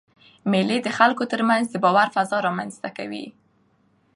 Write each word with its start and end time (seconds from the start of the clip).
مېلې 0.51 0.77
د 0.83 0.87
خلکو 0.97 1.23
ترمنځ 1.31 1.65
د 1.71 1.75
باور 1.83 2.07
فضا 2.15 2.37
رامنځ 2.47 2.73
ته 2.83 2.89
کوي. 2.97 3.25